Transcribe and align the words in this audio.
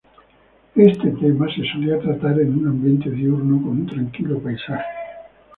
Este 0.75 1.11
tema 1.11 1.45
se 1.55 1.61
solía 1.71 1.99
tratar 1.99 2.39
en 2.41 2.57
un 2.57 2.69
ambiente 2.69 3.11
diurno, 3.11 3.61
con 3.61 3.81
un 3.81 3.85
tranquilo 3.85 4.39
paisaje. 4.39 4.83